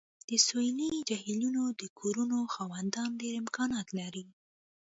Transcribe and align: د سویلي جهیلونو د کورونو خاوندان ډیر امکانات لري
د 0.29 0.31
سویلي 0.45 0.89
جهیلونو 1.09 1.63
د 1.81 1.83
کورونو 1.99 2.37
خاوندان 2.53 3.09
ډیر 3.21 3.33
امکانات 3.43 3.87
لري 3.99 4.25